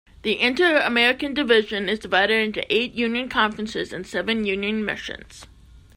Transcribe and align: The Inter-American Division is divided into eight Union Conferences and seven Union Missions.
The 0.23 0.39
Inter-American 0.41 1.35
Division 1.35 1.87
is 1.87 1.99
divided 1.99 2.33
into 2.43 2.73
eight 2.75 2.93
Union 2.95 3.29
Conferences 3.29 3.93
and 3.93 4.07
seven 4.07 4.45
Union 4.47 4.83
Missions. 4.83 5.45